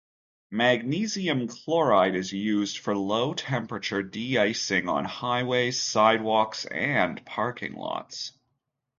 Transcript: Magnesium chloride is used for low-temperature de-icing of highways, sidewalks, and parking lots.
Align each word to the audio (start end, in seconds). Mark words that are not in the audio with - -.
Magnesium 0.49 1.47
chloride 1.47 2.15
is 2.15 2.33
used 2.33 2.79
for 2.79 2.97
low-temperature 2.97 4.01
de-icing 4.01 4.89
of 4.89 5.05
highways, 5.05 5.79
sidewalks, 5.79 6.65
and 6.65 7.23
parking 7.23 7.73
lots. 7.73 8.33